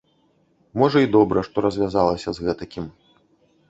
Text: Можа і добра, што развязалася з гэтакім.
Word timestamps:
Можа 0.83 1.03
і 1.05 1.11
добра, 1.17 1.45
што 1.51 1.57
развязалася 1.69 2.29
з 2.39 2.51
гэтакім. 2.51 2.85